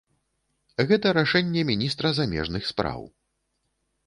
[0.91, 3.01] Гэта рашэнне міністра замежных спраў.